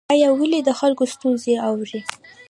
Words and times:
آیا 0.13 0.29
والي 0.37 0.59
د 0.63 0.69
خلکو 0.79 1.03
ستونزې 1.13 1.53
اوري؟ 1.67 1.99